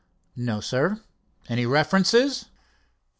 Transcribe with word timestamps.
"No, 0.35 0.61
sir." 0.61 0.99
"Any 1.47 1.67
references?" 1.67 2.45